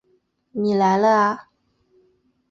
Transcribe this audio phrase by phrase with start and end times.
[0.53, 1.49] 你来了啊